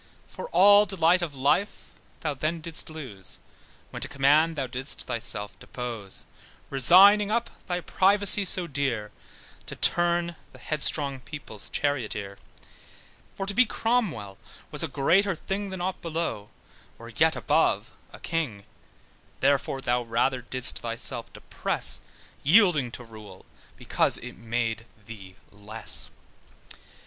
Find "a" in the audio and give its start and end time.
14.81-14.87, 18.11-18.19